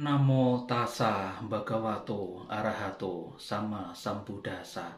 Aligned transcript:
Namo 0.00 0.64
tassa 0.64 1.36
bhagavato 1.44 2.48
arahato 2.48 3.36
sama 3.36 3.92
sambuddhasa. 3.92 4.96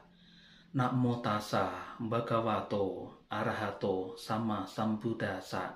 Namo 0.78 1.18
tassa 1.18 1.98
bhagavato 1.98 3.10
arahato 3.26 4.14
sama 4.14 4.62
sambuddhasa. 4.62 5.74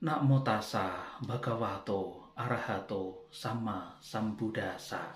Namo 0.00 0.40
tassa 0.40 0.96
bhagavato 1.28 2.32
arahato 2.40 3.28
sama 3.28 3.92
sambuddhasa. 4.00 5.12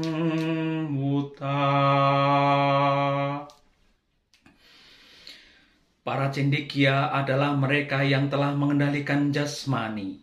Para 6.00 6.30
cendekia 6.30 7.10
adalah 7.10 7.54
mereka 7.54 8.02
yang 8.02 8.30
telah 8.30 8.54
mengendalikan 8.54 9.30
jasmani, 9.30 10.22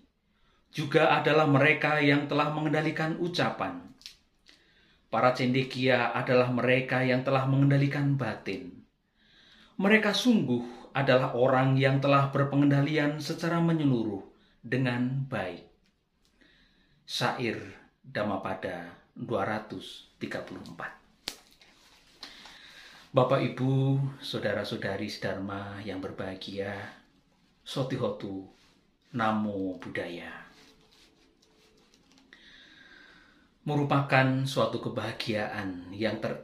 juga 0.73 1.16
adalah 1.16 1.47
mereka 1.47 2.00
yang 2.03 2.28
telah 2.28 2.52
mengendalikan 2.52 3.16
ucapan. 3.23 3.88
Para 5.08 5.31
cendekia 5.31 6.11
adalah 6.11 6.52
mereka 6.52 7.00
yang 7.00 7.23
telah 7.23 7.47
mengendalikan 7.47 8.19
batin. 8.19 8.83
Mereka 9.80 10.11
sungguh 10.11 10.91
adalah 10.91 11.38
orang 11.38 11.77
yang 11.77 12.02
telah 12.02 12.33
berpengendalian 12.33 13.22
secara 13.22 13.61
menyeluruh 13.61 14.25
dengan 14.66 15.30
baik. 15.30 15.63
Syair 17.08 17.61
Dhammapada 18.03 18.97
234 19.16 20.97
Bapak 23.16 23.39
Ibu, 23.39 23.95
saudara-saudari 24.19 25.07
Dharma 25.07 25.79
yang 25.88 26.03
berbahagia, 26.03 26.75
Sotihotu, 27.63 28.44
Namo 29.16 29.79
Buddhaya. 29.79 30.47
Merupakan 33.67 34.47
suatu 34.47 34.79
kebahagiaan 34.79 35.91
yang 35.91 36.23
ter 36.23 36.39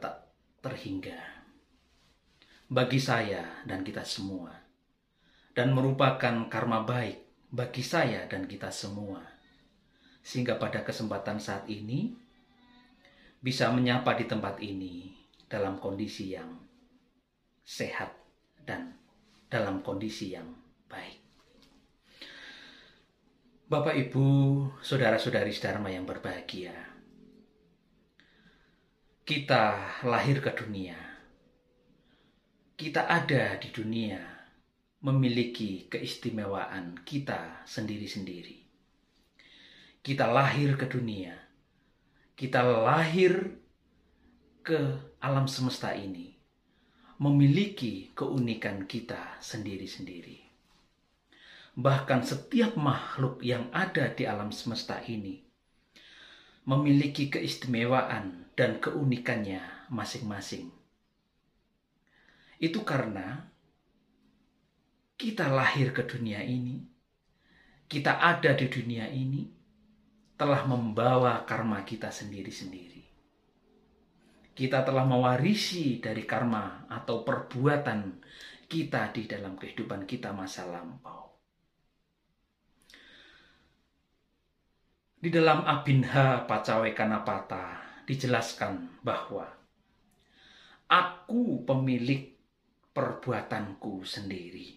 terhingga 0.60 1.16
bagi 2.68 3.00
saya 3.00 3.64
dan 3.64 3.80
kita 3.80 4.04
semua. 4.04 4.52
Dan 5.56 5.72
merupakan 5.72 6.52
karma 6.52 6.84
baik 6.84 7.48
bagi 7.48 7.80
saya 7.80 8.28
dan 8.28 8.44
kita 8.44 8.68
semua. 8.68 9.24
Sehingga 10.20 10.60
pada 10.60 10.84
kesempatan 10.84 11.40
saat 11.40 11.64
ini 11.64 12.12
bisa 13.40 13.72
menyapa 13.72 14.20
di 14.20 14.28
tempat 14.28 14.60
ini 14.60 15.16
dalam 15.48 15.80
kondisi 15.80 16.36
yang 16.36 16.60
sehat 17.64 18.12
dan 18.68 19.00
dalam 19.48 19.80
kondisi 19.80 20.36
yang 20.36 20.52
baik. 20.92 21.24
Bapak, 23.64 23.96
Ibu, 23.96 24.26
saudara-saudari 24.84 25.56
Dharma 25.56 25.88
yang 25.88 26.04
berbahagia. 26.04 26.93
Kita 29.24 30.04
lahir 30.04 30.44
ke 30.44 30.52
dunia. 30.52 31.00
Kita 32.76 33.08
ada 33.08 33.56
di 33.56 33.72
dunia 33.72 34.20
memiliki 35.00 35.88
keistimewaan 35.88 37.00
kita 37.08 37.64
sendiri-sendiri. 37.64 38.60
Kita 40.04 40.28
lahir 40.28 40.76
ke 40.76 40.84
dunia. 40.84 41.32
Kita 42.36 42.68
lahir 42.84 43.48
ke 44.60 44.92
alam 45.24 45.48
semesta 45.48 45.96
ini 45.96 46.36
memiliki 47.16 48.12
keunikan 48.12 48.84
kita 48.84 49.40
sendiri-sendiri. 49.40 50.44
Bahkan 51.80 52.20
setiap 52.28 52.76
makhluk 52.76 53.40
yang 53.40 53.72
ada 53.72 54.12
di 54.12 54.28
alam 54.28 54.52
semesta 54.52 55.00
ini 55.08 55.43
memiliki 56.64 57.28
keistimewaan 57.28 58.48
dan 58.56 58.80
keunikannya 58.80 59.60
masing-masing. 59.92 60.72
Itu 62.60 62.84
karena 62.84 63.48
kita 65.20 65.52
lahir 65.52 65.92
ke 65.92 66.04
dunia 66.04 66.40
ini, 66.40 66.80
kita 67.86 68.20
ada 68.20 68.56
di 68.56 68.66
dunia 68.68 69.08
ini, 69.12 69.46
telah 70.34 70.66
membawa 70.66 71.44
karma 71.46 71.84
kita 71.84 72.08
sendiri-sendiri 72.10 72.94
kita 74.54 74.86
telah 74.86 75.02
mewarisi 75.02 75.98
dari 75.98 76.22
karma 76.22 76.86
atau 76.86 77.26
perbuatan 77.26 78.22
kita 78.70 79.10
di 79.10 79.26
dalam 79.26 79.58
kehidupan 79.58 80.06
kita 80.06 80.30
masa 80.30 80.70
lampau. 80.70 81.23
Di 85.24 85.32
dalam 85.32 85.64
Abinha 85.64 86.44
Pacawekanapata 86.44 87.80
dijelaskan 88.04 89.00
bahwa 89.00 89.48
aku 90.84 91.64
pemilik 91.64 92.36
perbuatanku 92.92 94.04
sendiri. 94.04 94.76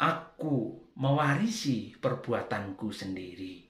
Aku 0.00 0.80
mewarisi 0.96 1.92
perbuatanku 2.00 2.88
sendiri. 2.88 3.60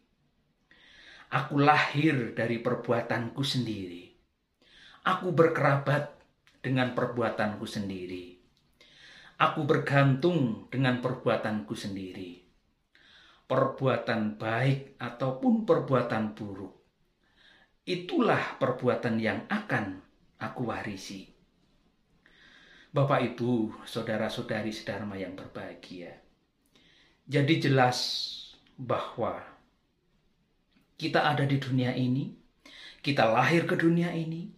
Aku 1.35 1.59
lahir 1.59 2.31
dari 2.39 2.63
perbuatanku 2.63 3.43
sendiri 3.43 4.11
Aku 5.01 5.33
berkerabat 5.33 6.13
dengan 6.61 6.93
perbuatanku 6.93 7.65
sendiri. 7.65 8.37
Aku 9.41 9.65
bergantung 9.65 10.69
dengan 10.69 11.01
perbuatanku 11.01 11.73
sendiri. 11.73 12.50
Perbuatan 13.51 14.39
baik 14.39 14.95
ataupun 15.03 15.67
perbuatan 15.67 16.39
buruk. 16.39 16.71
Itulah 17.83 18.63
perbuatan 18.63 19.19
yang 19.19 19.51
akan 19.51 19.99
aku 20.39 20.71
warisi. 20.71 21.27
Bapak 22.95 23.35
Ibu, 23.35 23.83
saudara-saudari 23.83 24.71
sedharma 24.71 25.19
yang 25.19 25.35
berbahagia. 25.35 26.15
Jadi 27.27 27.59
jelas 27.59 27.99
bahwa 28.79 29.43
kita 30.95 31.27
ada 31.27 31.43
di 31.43 31.59
dunia 31.59 31.91
ini, 31.95 32.35
kita 33.03 33.27
lahir 33.31 33.67
ke 33.67 33.75
dunia 33.75 34.15
ini, 34.15 34.51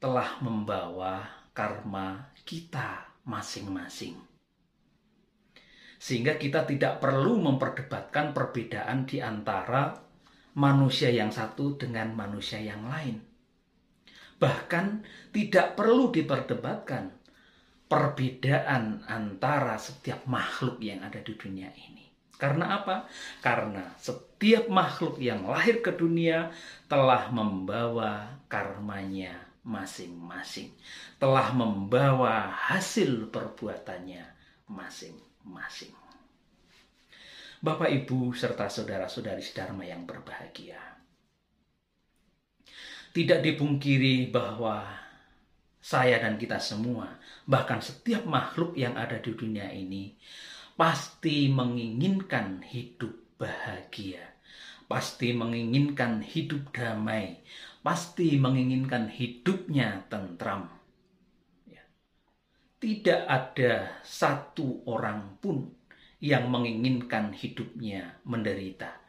telah 0.00 0.40
membawa 0.40 1.28
karma 1.52 2.32
kita 2.48 3.08
masing-masing. 3.28 4.29
Sehingga 6.00 6.40
kita 6.40 6.64
tidak 6.64 7.04
perlu 7.04 7.36
memperdebatkan 7.36 8.32
perbedaan 8.32 9.04
di 9.04 9.20
antara 9.20 9.92
manusia 10.56 11.12
yang 11.12 11.28
satu 11.28 11.76
dengan 11.76 12.16
manusia 12.16 12.58
yang 12.58 12.88
lain. 12.88 13.20
Bahkan 14.40 15.04
tidak 15.36 15.76
perlu 15.76 16.08
diperdebatkan 16.08 17.12
perbedaan 17.84 19.04
antara 19.04 19.76
setiap 19.76 20.24
makhluk 20.24 20.80
yang 20.80 21.04
ada 21.04 21.20
di 21.20 21.36
dunia 21.36 21.68
ini. 21.74 22.08
Karena 22.40 22.80
apa? 22.80 23.04
Karena 23.44 23.92
setiap 24.00 24.72
makhluk 24.72 25.20
yang 25.20 25.44
lahir 25.44 25.84
ke 25.84 25.92
dunia 25.92 26.48
telah 26.88 27.28
membawa 27.28 28.40
karmanya 28.48 29.36
masing-masing, 29.60 30.72
telah 31.20 31.52
membawa 31.52 32.48
hasil 32.48 33.28
perbuatannya 33.28 34.24
masing-masing. 34.72 35.29
Bapak, 37.60 37.92
Ibu, 37.92 38.32
serta 38.32 38.72
saudara-saudari 38.72 39.44
Dharma 39.52 39.84
yang 39.84 40.08
berbahagia. 40.08 40.80
Tidak 43.12 43.44
dipungkiri 43.44 44.32
bahwa 44.32 44.80
saya 45.76 46.16
dan 46.24 46.40
kita 46.40 46.56
semua, 46.56 47.20
bahkan 47.44 47.84
setiap 47.84 48.24
makhluk 48.24 48.72
yang 48.80 48.96
ada 48.96 49.20
di 49.20 49.36
dunia 49.36 49.68
ini, 49.76 50.16
pasti 50.72 51.52
menginginkan 51.52 52.64
hidup 52.64 53.36
bahagia, 53.36 54.24
pasti 54.88 55.36
menginginkan 55.36 56.24
hidup 56.24 56.72
damai, 56.72 57.44
pasti 57.84 58.40
menginginkan 58.40 59.12
hidupnya 59.12 60.08
tentram. 60.08 60.79
Tidak 62.80 63.28
ada 63.28 64.00
satu 64.00 64.88
orang 64.88 65.36
pun 65.36 65.68
yang 66.16 66.48
menginginkan 66.48 67.36
hidupnya 67.36 68.24
menderita. 68.24 69.04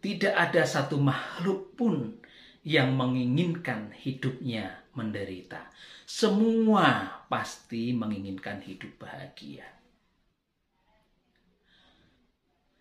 Tidak 0.00 0.32
ada 0.32 0.64
satu 0.64 0.96
makhluk 0.96 1.76
pun 1.76 2.16
yang 2.64 2.96
menginginkan 2.96 3.92
hidupnya 3.92 4.88
menderita. 4.96 5.68
Semua 6.08 7.20
pasti 7.28 7.92
menginginkan 7.92 8.64
hidup 8.64 8.96
bahagia. 8.96 9.68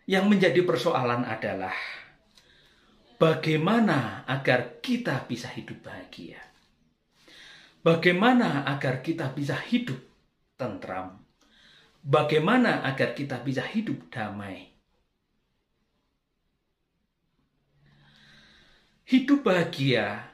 Yang 0.07 0.25
menjadi 0.31 0.61
persoalan 0.63 1.27
adalah 1.27 1.75
bagaimana 3.19 4.23
agar 4.23 4.79
kita 4.79 5.27
bisa 5.27 5.51
hidup 5.51 5.83
bahagia. 5.83 6.39
Bagaimana 7.83 8.63
agar 8.63 9.03
kita 9.03 9.35
bisa 9.35 9.59
hidup 9.59 10.12
tentram. 10.63 11.19
Bagaimana 12.00 12.88
agar 12.88 13.12
kita 13.12 13.44
bisa 13.44 13.68
hidup 13.68 14.07
damai. 14.07 14.71
Hidup 19.04 19.44
bahagia, 19.44 20.31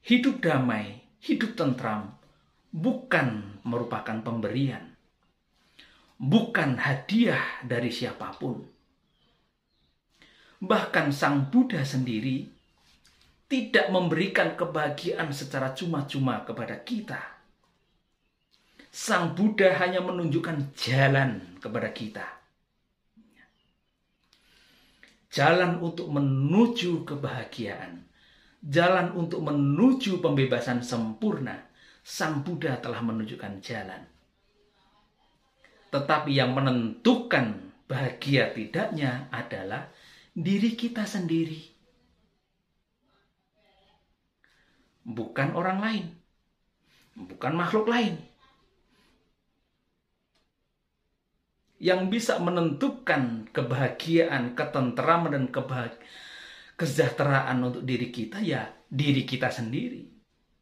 hidup 0.00 0.40
damai, 0.40 1.04
hidup 1.20 1.52
tentram 1.52 2.16
bukan 2.72 3.60
merupakan 3.68 4.24
pemberian, 4.24 4.96
bukan 6.16 6.80
hadiah 6.80 7.60
dari 7.60 7.92
siapa 7.92 8.32
pun 8.40 8.78
Bahkan 10.58 11.14
Sang 11.14 11.54
Buddha 11.54 11.86
sendiri 11.86 12.50
tidak 13.46 13.94
memberikan 13.94 14.58
kebahagiaan 14.58 15.30
secara 15.30 15.70
cuma-cuma 15.70 16.42
kepada 16.42 16.82
kita. 16.82 17.37
Sang 18.88 19.36
Buddha 19.36 19.76
hanya 19.76 20.00
menunjukkan 20.00 20.72
jalan 20.76 21.60
kepada 21.60 21.92
kita. 21.92 22.26
Jalan 25.28 25.84
untuk 25.84 26.08
menuju 26.08 27.04
kebahagiaan. 27.04 28.08
Jalan 28.64 29.12
untuk 29.14 29.44
menuju 29.44 30.24
pembebasan 30.24 30.80
sempurna. 30.80 31.68
Sang 32.00 32.40
Buddha 32.40 32.80
telah 32.80 33.04
menunjukkan 33.04 33.60
jalan. 33.60 34.02
Tetapi 35.92 36.32
yang 36.32 36.56
menentukan 36.56 37.72
bahagia 37.88 38.52
tidaknya 38.52 39.28
adalah 39.32 39.88
diri 40.32 40.76
kita 40.76 41.04
sendiri. 41.04 41.60
Bukan 45.08 45.56
orang 45.56 45.78
lain. 45.80 46.06
Bukan 47.16 47.52
makhluk 47.56 47.88
lain. 47.88 48.27
Yang 51.78 52.00
bisa 52.10 52.34
menentukan 52.42 53.46
kebahagiaan, 53.54 54.58
ketenteraman, 54.58 55.30
dan 55.34 55.46
kesejahteraan 56.78 57.58
untuk 57.62 57.82
diri 57.86 58.10
kita 58.10 58.38
ya 58.42 58.66
diri 58.88 59.22
kita 59.28 59.52
sendiri. 59.52 60.18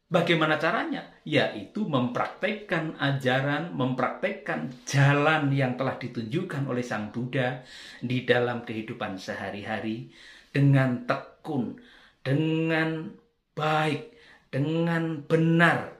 Bagaimana 0.07 0.55
caranya? 0.55 1.03
Yaitu 1.27 1.83
mempraktekkan 1.83 2.95
ajaran, 2.95 3.75
mempraktekkan 3.75 4.71
jalan 4.87 5.51
yang 5.51 5.75
telah 5.75 5.99
ditunjukkan 5.99 6.63
oleh 6.63 6.79
Sang 6.79 7.11
Buddha 7.11 7.59
di 7.99 8.23
dalam 8.23 8.63
kehidupan 8.63 9.19
sehari-hari 9.19 10.07
dengan 10.55 11.03
tekun, 11.03 11.75
dengan 12.23 13.11
baik, 13.51 14.15
dengan 14.47 15.27
benar, 15.27 15.91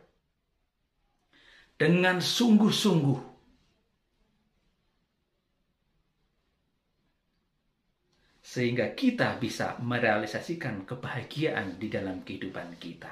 dengan 1.75 2.23
sungguh-sungguh. 2.23 3.36
Sehingga 8.47 8.95
kita 8.95 9.35
bisa 9.43 9.75
merealisasikan 9.83 10.87
kebahagiaan 10.87 11.75
di 11.75 11.91
dalam 11.91 12.23
kehidupan 12.23 12.79
kita. 12.79 13.11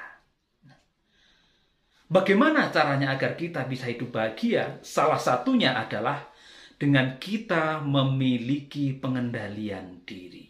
Bagaimana 2.07 2.71
caranya 2.71 3.11
agar 3.11 3.35
kita 3.35 3.67
bisa 3.67 3.91
hidup 3.91 4.15
bahagia? 4.15 4.79
Salah 4.79 5.19
satunya 5.19 5.75
adalah 5.75 6.31
dengan 6.79 7.19
kita 7.19 7.83
memiliki 7.83 8.95
pengendalian 8.95 10.07
diri. 10.07 10.47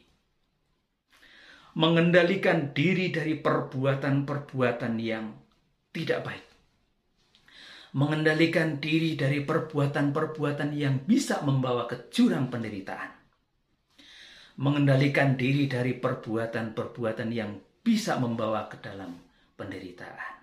Mengendalikan 1.82 2.70
diri 2.70 3.10
dari 3.10 3.42
perbuatan-perbuatan 3.42 4.94
yang 5.02 5.34
tidak 5.90 6.30
baik. 6.30 6.46
Mengendalikan 7.98 8.78
diri 8.78 9.18
dari 9.18 9.42
perbuatan-perbuatan 9.42 10.78
yang 10.78 11.02
bisa 11.10 11.42
membawa 11.42 11.90
ke 11.90 12.06
penderitaan. 12.14 13.25
Mengendalikan 14.56 15.36
diri 15.36 15.68
dari 15.68 16.00
perbuatan-perbuatan 16.00 17.28
yang 17.28 17.60
bisa 17.84 18.16
membawa 18.16 18.72
ke 18.72 18.80
dalam 18.80 19.12
penderitaan. 19.60 20.40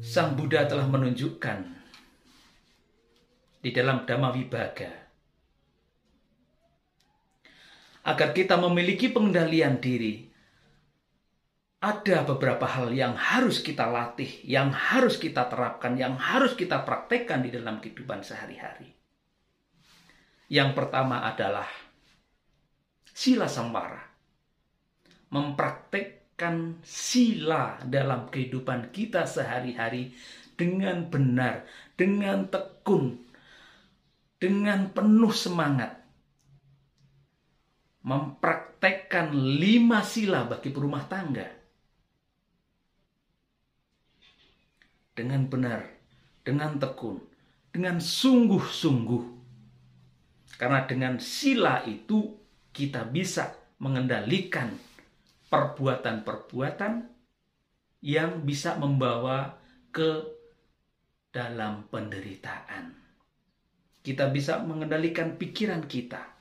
Sang 0.00 0.32
Buddha 0.32 0.64
telah 0.64 0.88
menunjukkan 0.88 1.58
di 3.60 3.70
dalam 3.76 4.08
Dhamma 4.08 4.32
Vibhaga 4.32 5.05
agar 8.06 8.30
kita 8.30 8.54
memiliki 8.54 9.10
pengendalian 9.10 9.82
diri. 9.82 10.30
Ada 11.82 12.24
beberapa 12.24 12.64
hal 12.64 12.94
yang 12.94 13.18
harus 13.18 13.60
kita 13.60 13.84
latih, 13.90 14.30
yang 14.46 14.72
harus 14.72 15.20
kita 15.20 15.44
terapkan, 15.50 15.98
yang 15.98 16.16
harus 16.16 16.56
kita 16.56 16.86
praktekkan 16.86 17.44
di 17.44 17.52
dalam 17.52 17.82
kehidupan 17.82 18.24
sehari-hari. 18.24 18.94
Yang 20.48 20.70
pertama 20.72 21.26
adalah 21.26 21.68
sila 23.12 23.50
samvara. 23.50 24.02
Mempraktek 25.30 26.26
menerapkan 26.36 26.76
sila 26.84 27.80
dalam 27.88 28.28
kehidupan 28.28 28.92
kita 28.92 29.24
sehari-hari 29.24 30.12
dengan 30.52 31.08
benar, 31.08 31.64
dengan 31.96 32.44
tekun, 32.44 33.16
dengan 34.36 34.92
penuh 34.92 35.32
semangat. 35.32 35.96
Mempraktekkan 38.06 39.34
lima 39.34 40.06
sila 40.06 40.46
bagi 40.46 40.70
perumah 40.70 41.04
tangga. 41.10 41.48
Dengan 45.16 45.50
benar, 45.50 45.82
dengan 46.46 46.78
tekun, 46.78 47.18
dengan 47.74 47.98
sungguh-sungguh. 47.98 49.24
Karena 50.54 50.86
dengan 50.86 51.18
sila 51.18 51.82
itu 51.82 52.30
kita 52.70 53.02
bisa 53.10 53.50
mengendalikan 53.82 54.70
perbuatan-perbuatan 55.50 56.92
yang 58.04 58.44
bisa 58.44 58.78
membawa 58.78 59.56
ke 59.90 60.24
dalam 61.32 61.88
penderitaan. 61.88 62.92
Kita 64.04 64.30
bisa 64.30 64.62
mengendalikan 64.62 65.34
pikiran 65.34 65.84
kita, 65.88 66.35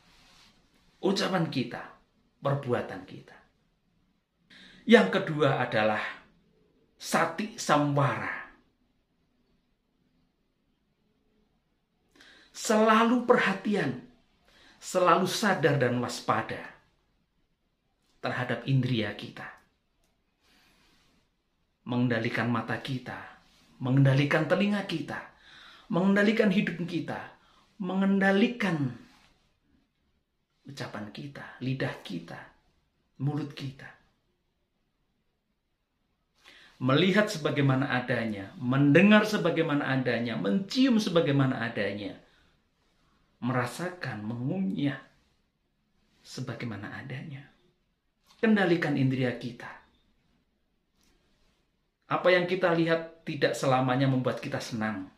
ucapan 1.06 1.46
kita, 1.54 1.82
perbuatan 2.42 3.06
kita. 3.06 3.38
Yang 4.90 5.22
kedua 5.22 5.62
adalah 5.62 6.02
sati 6.98 7.54
samwara. 7.62 8.50
Selalu 12.56 13.30
perhatian, 13.30 14.02
selalu 14.82 15.30
sadar 15.30 15.78
dan 15.78 16.02
waspada 16.02 16.74
terhadap 18.24 18.66
indria 18.66 19.14
kita. 19.14 19.46
Mengendalikan 21.86 22.50
mata 22.50 22.82
kita, 22.82 23.22
mengendalikan 23.78 24.50
telinga 24.50 24.82
kita, 24.90 25.22
mengendalikan 25.94 26.50
hidup 26.50 26.82
kita, 26.90 27.38
mengendalikan 27.78 29.05
ucapan 30.66 31.14
kita, 31.14 31.62
lidah 31.62 31.96
kita, 32.02 32.40
mulut 33.22 33.54
kita. 33.54 33.88
Melihat 36.76 37.32
sebagaimana 37.32 37.88
adanya, 37.88 38.52
mendengar 38.60 39.24
sebagaimana 39.24 39.96
adanya, 39.96 40.36
mencium 40.36 41.00
sebagaimana 41.00 41.64
adanya, 41.64 42.20
merasakan, 43.40 44.26
mengunyah 44.28 45.00
sebagaimana 46.20 47.00
adanya. 47.00 47.48
Kendalikan 48.44 49.00
indria 49.00 49.32
kita. 49.40 49.72
Apa 52.12 52.30
yang 52.30 52.46
kita 52.46 52.76
lihat 52.76 53.24
tidak 53.26 53.56
selamanya 53.56 54.12
membuat 54.12 54.44
kita 54.44 54.60
senang. 54.60 55.10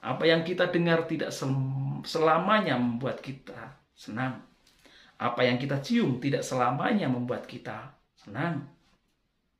Apa 0.00 0.24
yang 0.24 0.42
kita 0.42 0.66
dengar 0.72 1.04
tidak 1.04 1.30
selamanya 2.08 2.80
membuat 2.80 3.20
kita 3.20 3.76
senang. 3.92 4.49
Apa 5.20 5.44
yang 5.44 5.60
kita 5.60 5.84
cium 5.84 6.16
tidak 6.16 6.40
selamanya 6.40 7.04
membuat 7.12 7.44
kita 7.44 7.92
senang. 8.16 8.64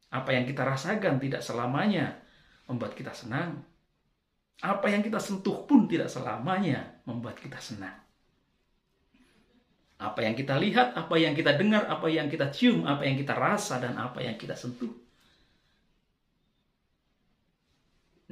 Apa 0.09 0.33
yang 0.33 0.49
kita 0.49 0.65
rasakan 0.65 1.21
tidak 1.21 1.45
selamanya 1.45 2.17
membuat 2.65 2.97
kita 2.97 3.13
senang. 3.13 3.61
Apa 4.65 4.89
yang 4.89 5.05
kita 5.05 5.21
sentuh 5.21 5.69
pun 5.69 5.85
tidak 5.85 6.09
selamanya 6.09 7.05
membuat 7.05 7.37
kita 7.37 7.61
senang. 7.61 7.93
Apa 10.01 10.25
yang 10.25 10.33
kita 10.33 10.57
lihat, 10.57 10.97
apa 10.97 11.13
yang 11.21 11.37
kita 11.37 11.53
dengar, 11.61 11.85
apa 11.85 12.09
yang 12.09 12.33
kita 12.33 12.49
cium, 12.49 12.89
apa 12.89 13.05
yang 13.05 13.21
kita 13.21 13.37
rasa, 13.37 13.85
dan 13.85 14.01
apa 14.01 14.25
yang 14.25 14.41
kita 14.41 14.57
sentuh. 14.57 14.97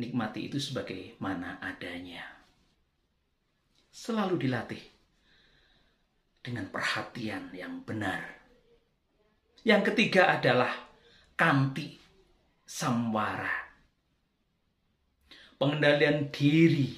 Nikmati 0.01 0.49
itu 0.49 0.57
sebagai 0.57 1.13
mana 1.21 1.61
adanya. 1.61 2.25
Selalu 3.93 4.49
dilatih 4.49 4.98
dengan 6.43 6.71
perhatian 6.71 7.51
yang 7.53 7.83
benar. 7.83 8.39
Yang 9.67 9.93
ketiga 9.93 10.39
adalah 10.39 10.73
kanti 11.35 11.99
samwara. 12.65 13.69
Pengendalian 15.59 16.31
diri 16.31 16.95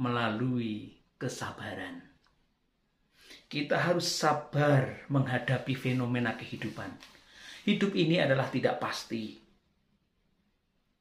melalui 0.00 0.96
kesabaran. 1.20 2.00
Kita 3.48 3.76
harus 3.78 4.08
sabar 4.08 5.06
menghadapi 5.12 5.76
fenomena 5.76 6.34
kehidupan. 6.34 6.90
Hidup 7.64 7.92
ini 7.96 8.18
adalah 8.20 8.48
tidak 8.48 8.80
pasti. 8.80 9.40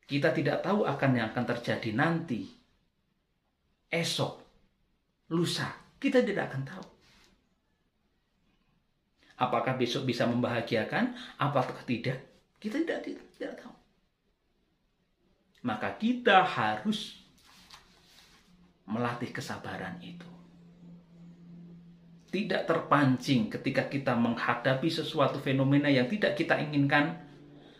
Kita 0.03 0.35
tidak 0.35 0.61
tahu 0.61 0.83
akan 0.83 1.11
yang 1.15 1.27
akan 1.31 1.45
terjadi 1.47 1.89
nanti, 1.95 2.45
esok, 3.89 4.33
lusa. 5.31 5.82
Kita 6.03 6.19
tidak 6.19 6.51
akan 6.51 6.63
tahu. 6.67 6.85
Apakah 9.39 9.79
besok 9.79 10.03
bisa 10.03 10.27
membahagiakan? 10.27 11.15
Apakah 11.39 11.79
tidak? 11.87 12.19
Kita 12.59 12.83
tidak, 12.83 13.07
tidak, 13.07 13.23
tidak 13.39 13.55
tahu. 13.63 13.75
Maka 15.63 15.95
kita 15.95 16.43
harus 16.43 17.23
melatih 18.83 19.31
kesabaran 19.31 19.95
itu. 20.03 20.27
Tidak 22.35 22.67
terpancing 22.67 23.47
ketika 23.47 23.87
kita 23.87 24.11
menghadapi 24.19 24.91
sesuatu 24.91 25.39
fenomena 25.39 25.87
yang 25.87 26.11
tidak 26.11 26.35
kita 26.35 26.59
inginkan, 26.59 27.15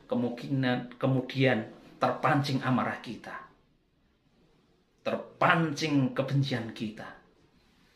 kemungkinan 0.08 0.96
kemudian 0.96 1.68
terpancing 2.00 2.64
amarah 2.64 3.04
kita. 3.04 3.36
Terpancing 5.04 6.16
kebencian 6.16 6.72
kita. 6.72 7.23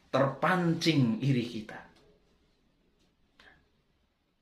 Terpancing 0.07 1.19
iri 1.19 1.45
kita 1.45 1.87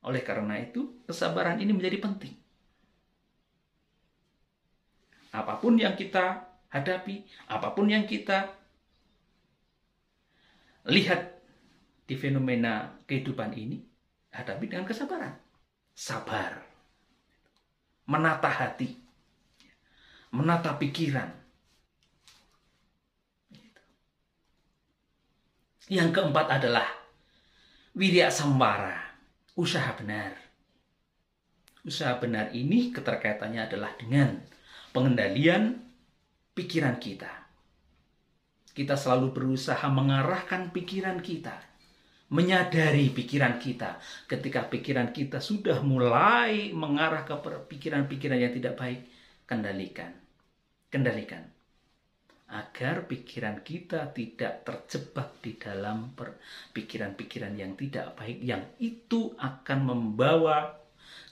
oleh 0.06 0.22
karena 0.22 0.62
itu, 0.62 1.02
kesabaran 1.10 1.58
ini 1.58 1.74
menjadi 1.74 1.98
penting. 1.98 2.38
Apa 5.34 5.58
pun 5.58 5.82
yang 5.82 5.98
kita 5.98 6.46
hadapi, 6.70 7.26
apa 7.50 7.74
pun 7.74 7.90
yang 7.90 8.06
kita 8.06 8.54
lihat 10.86 11.42
di 12.06 12.14
fenomena 12.14 13.02
kehidupan 13.10 13.58
ini, 13.58 13.82
hadapi 14.30 14.70
dengan 14.70 14.86
kesabaran. 14.86 15.34
Sabar. 15.98 16.62
Menata 18.06 18.54
hati. 18.54 18.94
Menata 20.30 20.78
pikiran. 20.78 21.34
Yang 25.86 26.18
keempat 26.18 26.50
adalah 26.50 26.90
wirya 27.94 28.34
sambara 28.34 28.98
usaha 29.54 29.94
benar. 29.94 30.34
Usaha 31.86 32.18
benar 32.18 32.50
ini 32.58 32.90
keterkaitannya 32.90 33.70
adalah 33.70 33.94
dengan 33.94 34.42
pengendalian 34.90 35.78
pikiran 36.58 36.98
kita. 36.98 37.30
Kita 38.74 38.98
selalu 38.98 39.32
berusaha 39.32 39.86
mengarahkan 39.88 40.74
pikiran 40.74 41.22
kita, 41.22 41.54
menyadari 42.34 43.14
pikiran 43.14 43.62
kita. 43.62 44.02
Ketika 44.26 44.66
pikiran 44.66 45.14
kita 45.14 45.38
sudah 45.38 45.86
mulai 45.86 46.74
mengarah 46.74 47.30
ke 47.30 47.38
pikiran-pikiran 47.70 48.42
yang 48.42 48.52
tidak 48.58 48.74
baik, 48.74 49.06
kendalikan. 49.46 50.18
Kendalikan 50.90 51.55
agar 52.46 53.10
pikiran 53.10 53.66
kita 53.66 54.14
tidak 54.14 54.62
terjebak 54.62 55.42
di 55.42 55.58
dalam 55.58 56.14
pikiran-pikiran 56.72 57.58
yang 57.58 57.74
tidak 57.74 58.14
baik 58.14 58.38
yang 58.46 58.62
itu 58.78 59.34
akan 59.42 59.80
membawa 59.82 60.78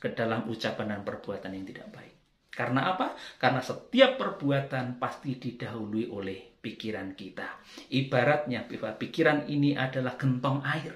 ke 0.01 0.10
dalam 0.12 0.50
ucapan 0.50 0.98
dan 0.98 1.01
perbuatan 1.05 1.53
yang 1.53 1.65
tidak 1.70 1.88
baik. 1.93 2.15
Karena 2.53 2.93
apa? 2.93 3.17
Karena 3.41 3.62
setiap 3.62 4.17
perbuatan 4.17 5.01
pasti 5.01 5.38
didahului 5.38 6.05
oleh 6.10 6.53
pikiran 6.62 7.17
kita. 7.17 7.50
Ibaratnya 7.89 8.70
pikiran 8.70 9.50
ini 9.50 9.74
adalah 9.74 10.13
gentong 10.17 10.62
air. 10.62 10.93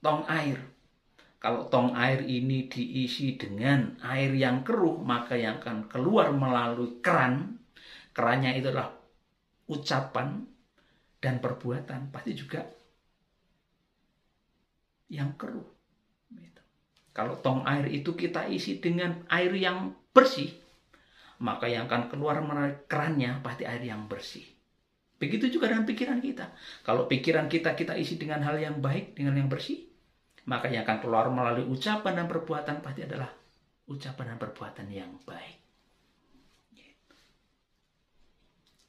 Tong 0.00 0.24
air. 0.28 0.56
Kalau 1.36 1.68
tong 1.68 1.92
air 1.92 2.24
ini 2.24 2.64
diisi 2.66 3.36
dengan 3.36 4.00
air 4.02 4.32
yang 4.32 4.64
keruh, 4.64 4.98
maka 5.04 5.36
yang 5.36 5.60
akan 5.60 5.84
keluar 5.86 6.32
melalui 6.32 6.98
keran 7.04 7.60
kerannya 8.16 8.56
itu 8.56 8.72
adalah 8.72 8.96
ucapan 9.68 10.48
dan 11.20 11.36
perbuatan 11.36 12.08
pasti 12.08 12.32
juga 12.32 12.64
yang 15.12 15.36
keruh. 15.36 15.68
Gitu. 16.32 16.62
Kalau 17.12 17.36
tong 17.44 17.68
air 17.68 17.84
itu 17.92 18.16
kita 18.16 18.48
isi 18.48 18.80
dengan 18.80 19.20
air 19.28 19.52
yang 19.52 19.92
bersih, 20.16 20.48
maka 21.44 21.68
yang 21.68 21.84
akan 21.92 22.08
keluar 22.08 22.40
melalui 22.40 22.80
kerannya 22.88 23.44
pasti 23.44 23.68
air 23.68 23.84
yang 23.84 24.08
bersih. 24.08 24.48
Begitu 25.20 25.52
juga 25.52 25.68
dengan 25.72 25.84
pikiran 25.84 26.20
kita. 26.24 26.56
Kalau 26.88 27.04
pikiran 27.04 27.52
kita 27.52 27.76
kita 27.76 28.00
isi 28.00 28.16
dengan 28.16 28.40
hal 28.48 28.56
yang 28.56 28.80
baik, 28.80 29.12
dengan 29.12 29.36
yang 29.36 29.48
bersih, 29.52 29.84
maka 30.48 30.72
yang 30.72 30.88
akan 30.88 31.04
keluar 31.04 31.28
melalui 31.28 31.68
ucapan 31.68 32.24
dan 32.24 32.26
perbuatan 32.32 32.80
pasti 32.80 33.04
adalah 33.04 33.28
ucapan 33.92 34.32
dan 34.32 34.38
perbuatan 34.40 34.86
yang 34.88 35.12
baik. 35.28 35.65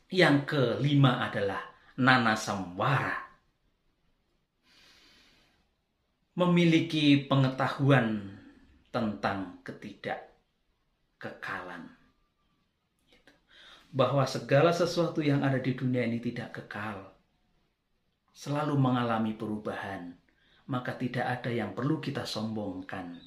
Yang 0.08 0.48
kelima 0.48 1.20
adalah 1.20 1.60
nana 2.00 2.40
samwara. 2.40 3.28
Memiliki 6.40 7.28
pengetahuan 7.28 8.40
tentang 8.88 9.60
ketidakkekalan. 9.68 11.92
Bahwa 13.92 14.24
segala 14.24 14.72
sesuatu 14.72 15.20
yang 15.20 15.44
ada 15.44 15.60
di 15.60 15.76
dunia 15.76 16.08
ini 16.08 16.24
tidak 16.24 16.56
kekal. 16.56 17.12
Selalu 18.32 18.80
mengalami 18.80 19.36
perubahan. 19.36 20.16
Maka 20.72 20.96
tidak 20.96 21.28
ada 21.28 21.52
yang 21.52 21.76
perlu 21.76 22.00
kita 22.00 22.24
sombongkan. 22.24 23.20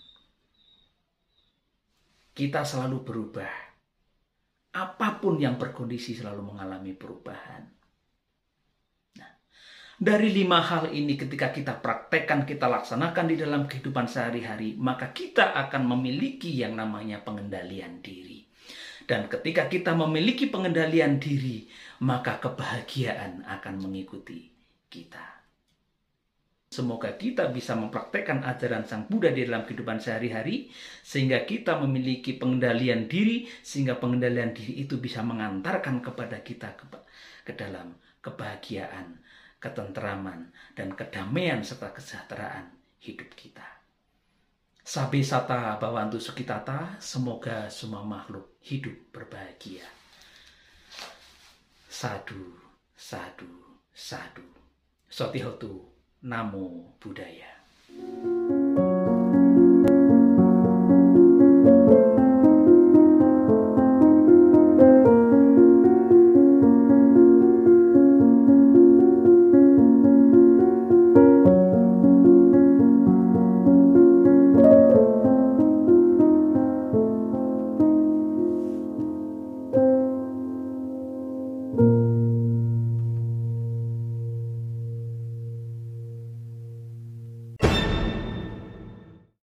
Kita 2.33 2.65
selalu 2.65 3.05
berubah 3.05 3.70
apa 4.71 5.19
pun 5.19 5.41
yang 5.43 5.59
berkondisi 5.59 6.15
selalu 6.15 6.55
mengalami 6.55 6.95
perubahan. 6.95 7.67
Nah, 9.19 9.33
dari 9.99 10.31
lima 10.31 10.63
hal 10.63 10.95
ini 10.95 11.19
ketika 11.19 11.51
kita 11.51 11.83
praktekkan, 11.83 12.47
kita 12.47 12.71
laksanakan 12.71 13.27
di 13.27 13.37
dalam 13.41 13.67
kehidupan 13.67 14.07
sehari-hari, 14.07 14.79
maka 14.79 15.11
kita 15.11 15.59
akan 15.67 15.91
memiliki 15.91 16.55
yang 16.55 16.79
namanya 16.79 17.19
pengendalian 17.27 17.99
diri. 17.99 18.47
Dan 19.11 19.27
ketika 19.27 19.67
kita 19.67 19.91
memiliki 19.99 20.47
pengendalian 20.47 21.19
diri, 21.19 21.67
maka 22.07 22.39
kebahagiaan 22.39 23.43
akan 23.43 23.75
mengikuti 23.83 24.55
kita. 24.87 25.40
Semoga 26.71 27.19
kita 27.19 27.51
bisa 27.51 27.75
mempraktekkan 27.75 28.47
ajaran 28.47 28.87
Sang 28.87 29.11
Buddha 29.11 29.35
di 29.35 29.43
dalam 29.43 29.67
kehidupan 29.67 29.99
sehari-hari, 29.99 30.71
sehingga 31.03 31.43
kita 31.43 31.75
memiliki 31.83 32.39
pengendalian 32.39 33.11
diri, 33.11 33.51
sehingga 33.59 33.99
pengendalian 33.99 34.55
diri 34.55 34.87
itu 34.87 35.03
bisa 35.03 35.19
mengantarkan 35.27 35.99
kepada 35.99 36.39
kita 36.47 36.79
ke, 36.79 36.87
ke 37.43 37.59
dalam 37.59 37.99
kebahagiaan, 38.23 39.19
ketentraman, 39.59 40.55
dan 40.79 40.95
kedamaian 40.95 41.59
serta 41.67 41.91
kesejahteraan 41.91 42.71
hidup 43.03 43.35
kita. 43.35 43.67
Sabi 44.87 45.27
sata 45.27 45.75
bawantu 45.75 46.23
sukitata, 46.23 47.03
semoga 47.03 47.67
semua 47.67 48.07
makhluk 48.07 48.63
hidup 48.63 49.11
berbahagia. 49.11 49.91
Sadu, 51.91 52.55
sadu, 52.95 53.83
sadu. 53.91 54.47
Sotihotu 55.11 55.90
Namo 56.23 56.93
Buddhaya. 57.01 57.49